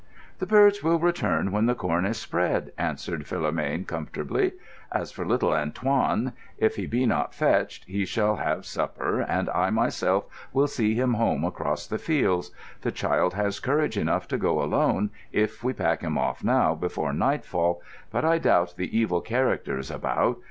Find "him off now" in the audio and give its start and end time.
16.01-16.73